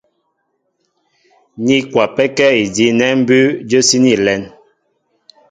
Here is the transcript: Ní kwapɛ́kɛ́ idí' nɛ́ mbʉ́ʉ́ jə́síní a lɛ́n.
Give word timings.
Ní 1.65 1.75
kwapɛ́kɛ́ 1.91 2.49
idí' 2.63 2.95
nɛ́ 2.97 3.11
mbʉ́ʉ́ 3.19 3.51
jə́síní 3.69 4.11
a 4.17 4.21
lɛ́n. 4.25 4.41